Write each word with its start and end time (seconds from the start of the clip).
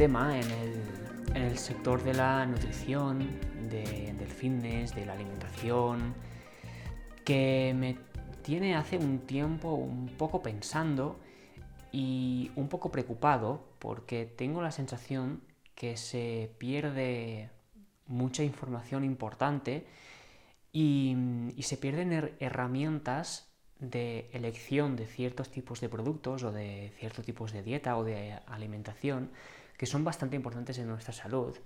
tema 0.00 0.34
en 0.34 0.46
el, 1.34 1.58
sector 1.58 2.02
de 2.02 2.14
la 2.14 2.46
nutrición, 2.46 3.38
del 3.68 4.26
fitness, 4.28 4.94
de 4.94 5.04
la 5.04 5.12
alimentación, 5.12 6.14
que 7.22 7.74
me 7.76 7.98
tiene 8.40 8.76
hace 8.76 8.96
un 8.96 9.18
tiempo 9.18 9.74
un 9.74 10.06
poco 10.16 10.40
pensando 10.40 11.20
y 11.92 12.50
un 12.56 12.68
poco 12.68 12.90
preocupado 12.90 13.74
porque 13.78 14.24
tengo 14.24 14.62
la 14.62 14.70
sensación 14.70 15.42
que 15.74 15.98
se 15.98 16.50
pierde 16.56 17.50
mucha 18.06 18.42
información 18.42 19.04
importante 19.04 19.86
y, 20.72 21.14
se 21.60 21.76
pierden 21.76 22.36
herramientas 22.40 23.52
de 23.80 24.30
elección 24.32 24.96
de 24.96 25.04
ciertos 25.04 25.50
tipos 25.50 25.82
de 25.82 25.90
productos 25.90 26.42
o 26.42 26.52
de 26.52 26.90
ciertos 26.98 27.26
tipos 27.26 27.52
de 27.52 27.62
dieta 27.62 27.98
o 27.98 28.04
de 28.04 28.38
alimentación 28.46 29.28
que 29.80 29.86
son 29.86 30.04
bastante 30.04 30.36
importantes 30.36 30.76
en 30.76 30.88
nuestra 30.88 31.14
salud 31.14 31.56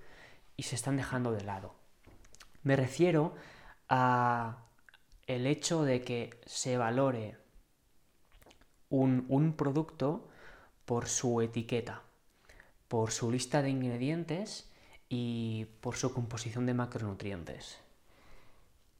y 0.55 0.63
se 0.63 0.75
están 0.75 0.95
dejando 0.95 1.33
de 1.33 1.43
lado. 1.43 1.75
Me 2.63 2.77
refiero 2.77 3.35
a 3.89 4.69
el 5.27 5.45
hecho 5.45 5.83
de 5.83 6.01
que 6.01 6.39
se 6.45 6.77
valore 6.77 7.37
un, 8.87 9.25
un 9.27 9.51
producto 9.51 10.29
por 10.85 11.09
su 11.09 11.41
etiqueta, 11.41 12.03
por 12.87 13.11
su 13.11 13.29
lista 13.29 13.61
de 13.61 13.71
ingredientes 13.71 14.71
y 15.09 15.65
por 15.81 15.97
su 15.97 16.13
composición 16.13 16.65
de 16.65 16.73
macronutrientes. 16.73 17.79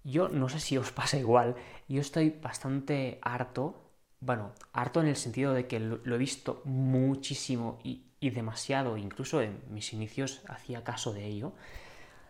Yo 0.04 0.28
no 0.28 0.50
sé 0.50 0.60
si 0.60 0.78
os 0.78 0.92
pasa 0.92 1.18
igual, 1.18 1.56
yo 1.88 2.02
estoy 2.02 2.32
bastante 2.32 3.20
harto, 3.22 3.82
bueno, 4.20 4.52
harto 4.74 5.00
en 5.00 5.08
el 5.08 5.16
sentido 5.16 5.54
de 5.54 5.68
que 5.68 5.80
lo, 5.80 6.16
he 6.16 6.18
visto 6.18 6.62
muchísimo 6.66 7.80
y, 7.82 8.02
demasiado, 8.34 8.98
incluso 8.98 9.42
en 9.42 9.62
mis 9.70 9.94
inicios 9.94 10.42
hacía 10.48 10.84
caso 10.84 11.14
de 11.14 11.26
ello, 11.26 11.54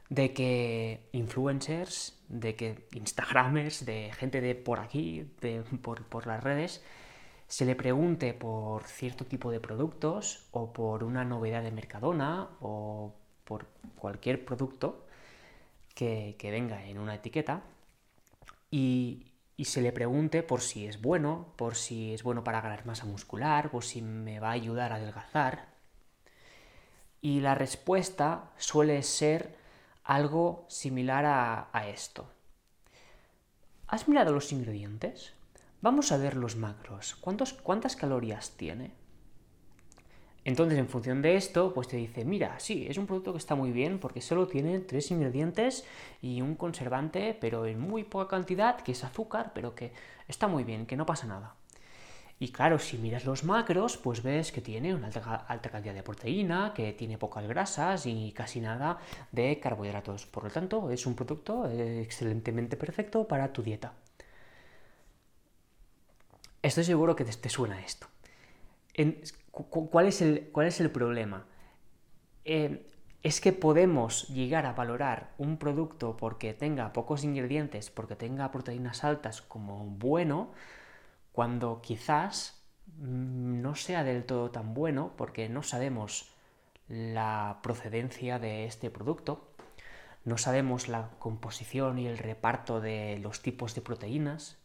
de 0.09 0.33
que 0.33 1.09
influencers, 1.13 2.19
de 2.27 2.55
que 2.55 2.87
instagramers, 2.93 3.85
de 3.85 4.11
gente 4.13 4.41
de 4.41 4.55
por 4.55 4.79
aquí, 4.79 5.31
de, 5.41 5.63
por, 5.81 6.03
por 6.05 6.27
las 6.27 6.43
redes, 6.43 6.83
se 7.47 7.65
le 7.65 7.75
pregunte 7.75 8.33
por 8.33 8.83
cierto 8.83 9.25
tipo 9.25 9.51
de 9.51 9.59
productos 9.59 10.47
o 10.51 10.73
por 10.73 11.03
una 11.03 11.23
novedad 11.23 11.63
de 11.63 11.71
Mercadona 11.71 12.49
o 12.59 13.15
por 13.43 13.67
cualquier 13.95 14.43
producto 14.45 15.05
que, 15.93 16.35
venga 16.41 16.85
en 16.85 16.99
una 16.99 17.15
etiqueta 17.15 17.63
y, 18.69 19.31
se 19.63 19.81
le 19.81 19.93
pregunte 19.93 20.43
por 20.43 20.59
si 20.59 20.85
es 20.85 21.01
bueno, 21.01 21.53
por 21.55 21.75
si 21.75 22.13
es 22.13 22.23
bueno 22.23 22.43
para 22.43 22.59
ganar 22.59 22.85
masa 22.85 23.05
muscular, 23.05 23.71
por 23.71 23.85
si 23.85 24.01
me 24.01 24.39
va 24.41 24.49
a 24.49 24.51
ayudar 24.51 24.91
a 24.91 24.95
adelgazar. 24.95 25.74
Y 27.25 27.39
la 27.39 27.55
respuesta 27.55 28.51
suele 28.55 29.01
ser 29.01 29.55
algo 30.03 30.63
similar 30.67 31.25
a, 31.25 31.87
esto. 31.89 32.29
¿Has 33.87 34.07
mirado 34.07 34.31
los 34.31 34.51
ingredientes? 34.51 35.33
Vamos 35.81 36.11
a 36.11 36.17
ver 36.17 36.37
los 36.37 36.55
macros. 36.55 37.15
¿Cuántas 37.15 37.95
calorías 37.95 38.51
tiene? 38.57 38.91
Entonces, 40.43 40.77
en 40.77 40.87
función 40.87 41.23
de 41.23 41.35
esto, 41.35 41.73
pues 41.73 41.87
te 41.87 41.97
dice, 41.97 42.25
mira, 42.25 42.59
sí, 42.59 42.85
es 42.87 42.99
un 42.99 43.07
producto 43.07 43.31
que 43.31 43.39
está 43.39 43.55
muy 43.55 43.71
bien 43.71 43.97
porque 43.97 44.21
solo 44.21 44.47
tiene 44.47 44.77
tres 44.77 45.09
ingredientes 45.09 45.83
y 46.21 46.41
un 46.41 46.53
conservante, 46.53 47.35
pero 47.41 47.65
en 47.65 47.79
muy 47.79 48.03
poca 48.03 48.27
cantidad, 48.27 48.81
que 48.81 48.91
es 48.91 49.03
azúcar, 49.03 49.51
pero 49.55 49.73
que 49.73 49.93
está 50.27 50.47
muy 50.47 50.63
bien, 50.63 50.85
que 50.85 50.95
no 50.95 51.07
pasa 51.07 51.25
nada. 51.25 51.55
Y 52.37 52.49
claro, 52.51 52.79
si 52.79 52.97
miras 52.97 53.23
los 53.25 53.45
macros, 53.45 53.97
pues 53.97 54.21
ves 54.21 54.51
que 54.51 54.59
tiene 54.61 54.93
una 54.93 55.07
alta, 55.07 55.69
cantidad 55.69 55.93
de 55.93 56.03
proteína, 56.03 56.73
que 56.73 56.91
tiene 56.91 57.17
pocas 57.17 57.47
grasas 57.47 58.05
y 58.05 58.33
casi 58.33 58.59
nada 58.59 58.99
de 59.31 59.57
carbohidratos. 59.59 60.25
Por 60.25 60.43
lo 60.43 60.49
tanto, 60.49 60.91
es 60.91 61.05
un 61.05 61.15
producto 61.15 61.69
eh, 61.69 62.01
excelentemente 62.01 62.75
perfecto 62.75 63.25
para 63.25 63.53
tu 63.53 63.63
dieta. 63.63 63.93
Estoy 66.61 66.83
seguro 66.83 67.15
que 67.15 67.23
te, 67.23 67.49
suena 67.49 67.79
esto. 67.79 68.07
¿cuál, 69.51 70.07
es 70.07 70.21
el, 70.21 70.49
¿Cuál 70.51 70.67
es 70.67 70.81
el 70.81 70.91
problema? 70.91 71.45
Eh, 72.43 72.85
es 73.23 73.39
que 73.39 73.53
podemos 73.53 74.27
llegar 74.27 74.65
a 74.65 74.73
valorar 74.73 75.31
un 75.37 75.57
producto 75.57 76.17
porque 76.17 76.53
tenga 76.53 76.91
pocos 76.91 77.23
ingredientes, 77.23 77.89
porque 77.89 78.15
tenga 78.15 78.51
proteínas 78.51 79.03
altas 79.03 79.41
como 79.41 79.85
bueno, 79.85 80.51
cuando 81.35 81.81
quizás 81.81 82.63
mm, 82.97 83.61
no 83.61 83.75
sea 83.75 84.05
del 84.05 84.23
todo 84.23 84.51
tan 84.51 84.73
bueno 84.73 85.11
porque 85.17 85.49
no 85.49 85.63
sabemos 85.63 86.31
la 86.87 87.59
procedencia 87.61 88.39
de 88.39 88.65
este 88.65 88.89
producto, 88.89 89.51
no 90.23 90.37
sabemos 90.37 90.87
la 90.87 91.09
composición 91.19 91.99
y 91.99 92.07
el 92.07 92.17
reparto 92.17 92.79
de 92.79 93.19
los 93.21 93.41
tipos 93.41 93.75
de 93.75 93.81
proteínas, 93.81 94.57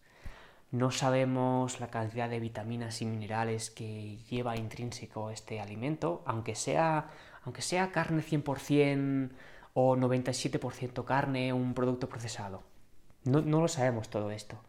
no 0.71 0.93
sabemos 0.93 1.81
la 1.81 1.89
cantidad 1.91 2.31
de 2.31 2.39
vitaminas 2.39 3.03
y 3.03 3.07
minerales 3.07 3.71
que 3.71 4.19
lleva 4.31 4.57
intrínseco 4.57 5.31
este 5.31 5.61
alimento, 5.61 6.23
aunque 6.25 6.55
sea, 6.55 7.11
aunque 7.43 7.63
sea 7.63 7.91
carne 7.91 8.23
100% 8.23 9.31
o 9.75 9.97
97% 9.97 11.05
carne, 11.05 11.53
un 11.53 11.75
producto 11.75 12.09
procesado. 12.09 12.63
No, 13.25 13.41
no 13.41 13.61
lo 13.61 13.67
sabemos 13.67 14.09
todo 14.09 14.31
esto. 14.31 14.61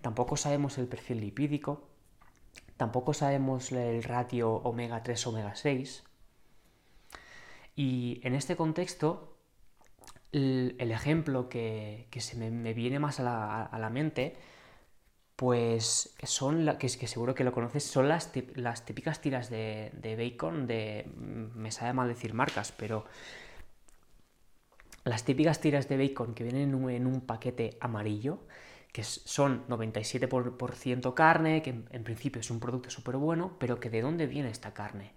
Tampoco 0.00 0.36
sabemos 0.36 0.78
el 0.78 0.86
perfil 0.86 1.20
lipídico, 1.20 1.88
tampoco 2.76 3.14
sabemos 3.14 3.72
el 3.72 4.02
ratio 4.02 4.52
omega 4.52 5.02
3 5.02 5.26
omega 5.26 5.54
6. 5.54 6.04
Y 7.74 8.20
en 8.22 8.34
este 8.34 8.56
contexto, 8.56 9.36
el, 10.32 10.74
ejemplo 10.78 11.48
que, 11.48 12.08
se 12.18 12.36
me, 12.36 12.72
viene 12.74 12.98
más 12.98 13.20
a 13.20 13.22
la, 13.22 13.62
a 13.64 13.78
la 13.78 13.90
mente 13.90 14.36
pues 15.36 16.16
son, 16.22 16.64
la, 16.64 16.78
que, 16.78 16.88
que 16.88 17.06
seguro 17.06 17.34
que 17.34 17.44
lo 17.44 17.52
conoces, 17.52 17.84
son 17.84 18.08
las, 18.08 18.32
las 18.54 18.86
típicas 18.86 19.20
tiras 19.20 19.50
de, 19.50 19.90
bacon 20.18 20.66
de, 20.66 21.06
mm, 21.14 21.58
me 21.58 21.70
sabe 21.70 21.92
mal 21.92 22.08
decir 22.08 22.32
marcas, 22.32 22.72
pero 22.72 23.04
las 25.04 25.24
típicas 25.24 25.60
tiras 25.60 25.88
de 25.90 25.98
bacon 25.98 26.34
que 26.34 26.42
vienen 26.42 26.74
en 26.88 27.06
un, 27.06 27.20
paquete 27.20 27.76
amarillo, 27.80 28.38
que 28.96 29.04
son 29.04 29.68
97% 29.68 31.12
carne, 31.12 31.60
que 31.60 31.68
en, 31.68 32.02
principio 32.02 32.40
es 32.40 32.50
un 32.50 32.60
producto 32.60 32.88
súper 32.88 33.18
bueno, 33.18 33.52
pero 33.58 33.78
que 33.78 33.90
de 33.90 34.00
dónde 34.00 34.26
viene 34.26 34.48
esta 34.48 34.72
carne. 34.72 35.12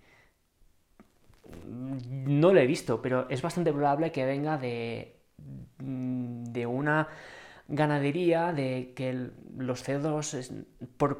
No 1.65 2.51
lo 2.51 2.59
he 2.59 2.67
visto, 2.67 3.01
pero 3.01 3.29
es 3.29 3.41
bastante 3.41 3.71
probable 3.71 4.11
que 4.11 4.25
venga 4.25 4.57
de, 4.57 5.21
de 5.77 6.65
una 6.65 7.07
ganadería 7.69 8.51
de 8.51 8.91
que 8.97 9.29
los 9.57 9.81
cerdos 9.81 10.35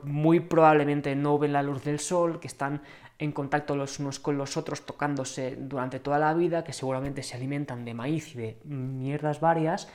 muy 0.04 0.42
probablemente 0.42 1.16
no 1.16 1.40
ven 1.40 1.54
la 1.54 1.64
luz 1.64 1.86
del 1.86 2.00
sol, 2.00 2.42
que 2.42 2.48
están 2.48 2.82
en 3.20 3.32
contacto 3.32 3.78
los 3.78 4.00
unos 4.00 4.20
con 4.20 4.38
los 4.38 4.58
otros 4.58 4.86
tocándose 4.86 5.56
durante 5.58 6.02
toda 6.02 6.20
la 6.20 6.34
vida, 6.34 6.66
que 6.66 6.74
seguramente 6.74 7.24
se 7.24 7.38
alimentan 7.38 7.86
de 7.86 7.94
maíz 7.94 8.36
y 8.36 8.38
de 8.38 8.60
mierdas 8.66 9.40
varias. 9.40 9.88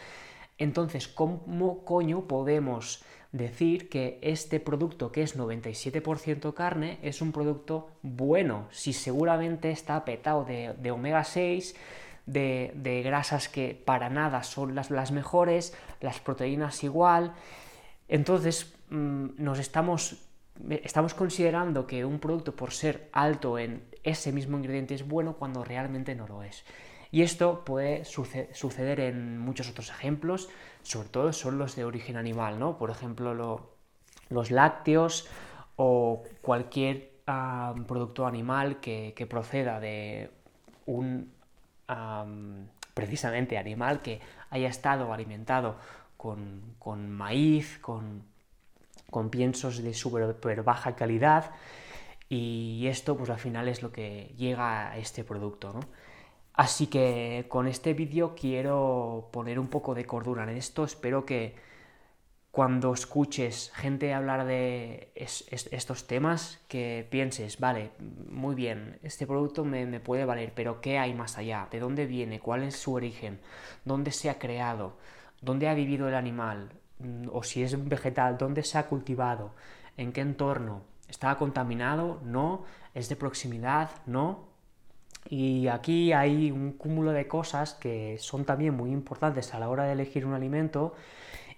Entonces, 0.59 1.09
¿cómo 1.09 1.85
coño 1.85 2.29
podemos 2.29 3.05
decir 3.33 3.89
que 3.89 4.21
este 4.23 4.61
producto 4.61 5.11
que 5.11 5.23
es 5.23 5.37
97% 5.37 6.55
carne 6.55 6.99
es 7.03 7.21
un 7.21 7.33
producto 7.33 7.91
bueno 8.03 8.69
si 8.71 8.93
seguramente 8.93 9.71
está 9.71 10.05
petado 10.05 10.45
de, 10.45 10.91
omega 10.91 11.25
6? 11.25 11.75
de, 12.27 13.03
grasas 13.05 13.49
que 13.49 13.81
para 13.85 14.09
nada 14.09 14.43
son 14.45 14.75
las, 14.75 14.91
las 14.91 15.13
mejores, 15.13 15.75
las 16.01 16.21
proteínas 16.21 16.83
igual. 16.83 17.35
Entonces 18.09 18.75
mm, 18.89 19.27
nos 19.37 19.59
estamos, 19.59 20.25
estamos 20.71 21.15
considerando 21.15 21.87
que 21.87 22.05
un 22.05 22.21
producto 22.21 22.55
por 22.57 22.73
ser 22.73 23.09
alto 23.13 23.59
en 23.59 23.83
ese 24.05 24.33
mismo 24.33 24.57
ingrediente 24.57 24.95
es 24.95 25.07
bueno 25.07 25.35
cuando 25.35 25.65
realmente 25.65 26.15
no 26.15 26.27
lo 26.27 26.43
es. 26.43 26.65
Y 27.15 27.23
esto 27.23 27.65
puede 27.65 28.05
suceder 28.05 28.99
en 28.99 29.39
muchos 29.39 29.71
otros 29.71 29.89
ejemplos, 29.89 30.49
sobre 30.83 31.09
todo 31.11 31.33
son 31.33 31.59
los 31.59 31.77
de 31.77 31.85
origen 31.85 32.17
animal, 32.17 32.59
¿no? 32.59 32.77
Por 32.77 32.91
ejemplo, 32.91 33.69
los 34.31 34.51
lácteos 34.51 35.29
o 35.77 36.25
cualquier 36.43 37.13
producto 37.87 38.27
animal 38.27 38.81
que, 38.81 39.27
proceda 39.31 39.79
de 39.79 40.33
un 40.87 41.31
precisamente 42.95 43.59
animal 43.59 44.03
que 44.03 44.21
haya 44.51 44.67
estado 44.67 45.13
alimentado 45.13 45.77
con, 46.17 47.11
maíz, 47.13 47.79
con, 47.79 48.25
piensos 49.31 49.85
de 49.85 49.95
súper 49.95 50.65
baja 50.65 50.97
calidad 50.97 51.53
y 52.29 52.89
esto 52.89 53.17
pues 53.17 53.31
al 53.31 53.39
final 53.39 53.69
es 53.69 53.83
lo 53.83 53.93
que 53.93 54.35
llega 54.37 54.91
a 54.91 54.99
este 54.99 55.23
producto. 55.23 55.79
Así 56.55 56.87
que 56.87 57.47
con 57.49 57.67
este 57.67 57.95
vídeo 57.95 58.35
quiero 58.35 59.29
poner 59.33 59.59
un 59.59 59.69
poco 59.69 59.95
de 59.95 60.07
cordura 60.07 60.45
en 60.45 60.51
esto, 60.51 60.85
espero 60.85 61.27
que 61.27 61.57
cuando 62.55 62.93
escuches 62.93 63.73
gente 63.75 64.15
hablar 64.15 64.47
de 64.47 65.11
estos 65.17 66.07
temas, 66.07 66.61
que 66.69 67.05
pienses, 67.11 67.59
vale, 67.59 67.91
muy 68.31 68.55
bien, 68.55 69.01
este 69.03 69.27
producto 69.27 69.65
me, 69.65 69.99
puede 69.99 70.25
valer, 70.25 70.53
pero 70.55 70.81
¿qué 70.81 70.97
hay 70.97 71.15
más 71.15 71.37
allá? 71.37 71.67
¿De 71.73 71.81
dónde 71.81 72.07
viene? 72.07 72.39
¿Cuál 72.39 72.63
es 72.63 72.77
su 72.77 72.95
origen? 72.95 73.41
¿Dónde 73.85 74.13
se 74.13 74.31
ha 74.31 74.39
creado? 74.39 74.97
¿Dónde 75.43 75.69
ha 75.69 75.75
vivido 75.75 76.07
el 76.07 76.15
animal? 76.15 76.71
Mm, 77.01 77.27
o 77.33 77.43
si 77.43 77.65
es 77.65 77.89
vegetal, 77.89 78.39
¿dónde 78.39 78.63
se 78.63 78.79
ha 78.79 78.87
cultivado? 78.87 79.51
¿En 79.97 80.13
qué 80.13 80.21
entorno? 80.21 80.83
¿Está 81.09 81.37
contaminado? 81.37 82.21
¿No? 82.23 82.63
¿Es 82.95 83.09
de 83.09 83.17
proximidad? 83.17 83.91
¿No? 84.07 84.54
Y 85.29 85.69
aquí 85.69 86.13
hay 86.13 86.51
un 86.51 86.73
cúmulo 86.73 87.13
de 87.13 87.27
cosas 87.27 87.75
que 87.75 88.17
son 88.19 88.45
también 88.45 88.75
muy 88.75 88.91
importantes 88.91 89.55
a 89.55 89.59
la 89.59 89.69
hora 89.69 89.85
de 89.85 89.93
elegir 89.93 90.27
un 90.27 90.35
alimento 90.35 90.95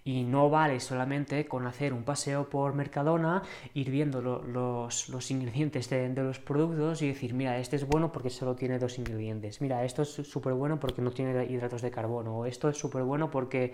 y 0.07 0.23
no 0.23 0.49
vale 0.49 0.79
solamente 0.79 1.49
con 1.49 1.67
hacer 1.67 1.93
un 1.93 2.05
paseo 2.05 2.49
por 2.49 2.75
Mercadona, 2.75 3.43
ir 3.75 3.91
viendo 3.91 4.23
los, 4.23 5.31
ingredientes 5.33 5.91
de, 5.91 6.09
los 6.15 6.39
productos 6.39 7.03
y 7.03 7.09
decir, 7.09 7.35
mira, 7.35 7.59
este 7.59 7.75
es 7.75 7.89
bueno 7.89 8.13
porque 8.13 8.31
solo 8.31 8.55
tiene 8.55 8.79
dos 8.79 9.01
ingredientes, 9.01 9.61
mira, 9.61 9.85
esto 9.85 10.03
es 10.03 10.11
súper 10.11 10.53
bueno 10.53 10.79
porque 10.79 11.03
no 11.03 11.11
tiene 11.11 11.47
hidratos 11.47 11.83
de 11.83 11.91
carbono, 11.91 12.39
o 12.39 12.47
esto 12.47 12.69
es 12.69 12.79
súper 12.79 13.03
bueno 13.03 13.33
porque 13.33 13.73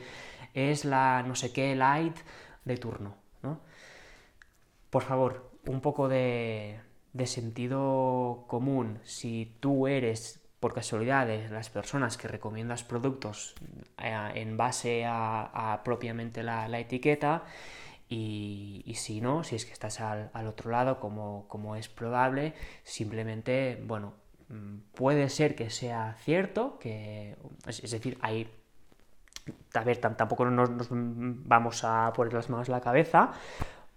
es 0.55 0.87
la 0.87 1.23
no 1.23 1.35
sé 1.35 1.53
qué 1.53 1.77
light 1.77 2.17
de 2.65 2.79
turno, 2.79 3.15
¿no? 3.43 3.61
Por 4.89 5.03
favor, 5.03 5.51
un 5.67 5.83
poco 5.83 6.09
de, 6.09 6.81
de 7.13 7.27
sentido 7.27 8.45
común. 8.49 8.99
Si 9.05 9.57
tú 9.61 9.87
eres 9.87 10.43
por 10.63 10.75
casualidad 10.75 11.27
de 11.27 11.49
las 11.49 11.71
personas 11.71 12.17
que 12.17 12.29
recomiendas 12.29 12.85
productos 12.85 13.57
eh, 13.99 14.31
en 14.37 14.57
base 14.57 15.05
a, 15.05 15.81
propiamente 15.85 16.45
la, 16.45 16.79
etiqueta 16.79 17.43
y, 18.09 18.93
si 18.97 19.21
no, 19.21 19.43
si 19.43 19.57
es 19.57 19.67
que 19.67 19.73
estás 19.73 20.01
al, 20.01 20.31
otro 20.47 20.71
lado 20.71 21.01
como, 21.01 21.47
como, 21.49 21.75
es 21.75 21.89
probable, 21.89 22.55
simplemente, 22.85 23.83
bueno, 23.85 24.15
mm, 24.51 24.93
puede 24.95 25.31
ser 25.31 25.57
que 25.57 25.69
sea 25.69 26.15
cierto, 26.21 26.79
que 26.79 27.37
es, 27.67 27.91
decir, 27.91 28.17
hay... 28.21 28.49
A 29.75 29.83
ver, 29.83 29.99
tampoco 29.99 30.45
nos, 30.45 30.71
nos 30.71 30.87
vamos 30.91 31.83
a 31.83 32.13
poner 32.15 32.35
las 32.35 32.49
manos 32.49 32.69
en 32.69 32.73
la 32.73 32.81
cabeza, 32.81 33.33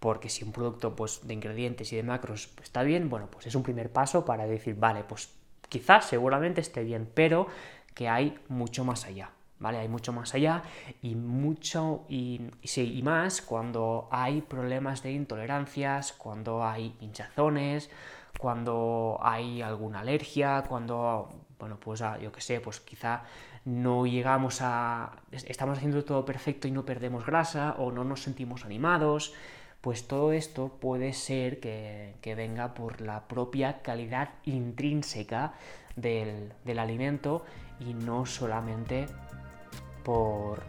porque 0.05 0.29
si 0.29 0.43
un 0.43 0.51
producto 0.51 0.95
pues, 0.95 1.25
de 1.27 1.33
ingredientes 1.33 1.91
y 1.91 1.95
de 1.95 2.03
macros 2.03 2.49
está 2.61 2.83
bien, 2.83 3.09
bueno, 3.09 3.27
pues 3.31 3.47
es 3.47 3.55
un 3.55 3.63
primer 3.63 3.91
paso 3.91 4.23
para 4.23 4.45
decir, 4.45 4.75
vale, 4.75 5.03
pues 5.03 5.33
quizás 5.67 6.05
seguramente 6.05 6.61
esté 6.61 6.83
bien, 6.83 7.09
pero 7.11 7.47
que 7.95 8.07
hay 8.07 8.37
mucho 8.47 8.85
más 8.85 9.05
allá. 9.05 9.31
¿Vale? 9.57 9.79
Hay 9.79 9.87
mucho 9.87 10.13
más 10.13 10.35
allá 10.35 10.61
y 11.01 11.15
mucho 11.15 12.05
y, 12.07 12.39
y 12.61 13.01
más 13.01 13.41
cuando 13.41 14.07
hay 14.11 14.41
problemas 14.41 15.01
de 15.01 15.13
intolerancias, 15.13 16.13
cuando 16.13 16.63
hay 16.63 16.95
hinchazones, 17.01 17.89
cuando 18.37 19.17
hay 19.23 19.63
alguna 19.63 20.01
alergia, 20.01 20.65
cuando, 20.69 21.29
bueno, 21.57 21.79
pues 21.79 22.03
ah, 22.03 22.19
yo 22.19 22.31
qué 22.31 22.41
sé, 22.41 22.59
pues 22.59 22.79
quizá 22.79 23.23
no 23.63 24.05
llegamos 24.05 24.61
a... 24.61 25.13
estamos 25.31 25.79
haciendo 25.79 26.05
todo 26.05 26.23
perfecto 26.25 26.67
y 26.67 26.71
no 26.71 26.85
perdemos 26.85 27.25
grasa 27.25 27.73
o 27.79 27.91
no 27.91 28.03
nos 28.03 28.21
sentimos 28.21 28.65
animados, 28.65 29.33
pues 29.85 30.07
todo 30.07 30.31
esto 30.31 30.69
puede 30.81 31.13
ser 31.13 31.59
que, 31.59 32.33
venga 32.35 32.73
por 32.73 33.01
la 33.01 33.27
propia 33.27 33.83
calidad 33.83 34.29
intrínseca 34.43 35.53
del, 35.95 36.51
alimento 36.79 37.45
y 37.79 37.93
no 37.93 38.25
solamente 38.25 39.05
por, 40.03 40.63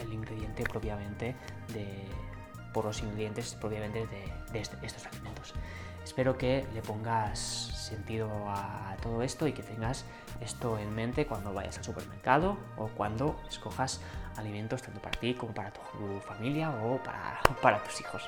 el 0.00 0.12
ingrediente 0.12 0.62
propiamente 0.62 1.34
de, 1.74 1.88
por 2.72 2.84
los 2.84 3.02
ingredientes 3.02 3.56
propiamente 3.56 4.06
de, 4.52 4.60
estos 4.60 5.04
alimentos. 5.06 5.52
Espero 6.04 6.38
que 6.38 6.64
le 6.74 6.82
pongas 6.82 7.40
sentido 7.40 8.30
a 8.46 8.96
todo 9.02 9.22
esto 9.22 9.48
y 9.48 9.52
que 9.52 9.64
tengas 9.64 10.04
esto 10.40 10.78
en 10.78 10.94
mente 10.94 11.26
cuando 11.26 11.52
vayas 11.52 11.78
al 11.78 11.84
supermercado 11.84 12.56
o 12.76 12.86
cuando 12.86 13.36
escojas 13.48 14.00
alimentos 14.38 14.82
tanto 14.82 15.00
para 15.00 15.18
ti 15.18 15.34
como 15.34 15.52
para 15.52 15.70
tu 15.70 15.80
familia 16.20 16.70
o 16.70 16.98
para, 16.98 17.40
para 17.62 17.82
tus 17.82 18.00
hijos. 18.00 18.22